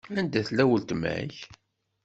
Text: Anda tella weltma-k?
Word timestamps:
Anda 0.19 0.41
tella 0.47 0.63
weltma-k? 0.69 1.35